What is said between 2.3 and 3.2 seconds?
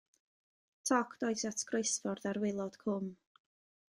ar waelod cwm.